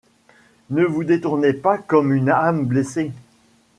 Ne 0.71 0.83
vous 0.83 1.03
détournez 1.03 1.53
pas 1.53 1.77
comme 1.77 2.11
une 2.11 2.31
âme 2.31 2.65
blessée 2.65 3.11